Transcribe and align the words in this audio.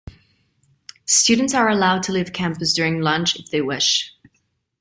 Students 1.05 1.53
are 1.53 1.69
allowed 1.69 2.01
to 2.01 2.11
leave 2.11 2.33
campus 2.33 2.73
during 2.73 3.01
lunch 3.01 3.35
if 3.35 3.51
they 3.51 3.61
wish. 3.61 4.15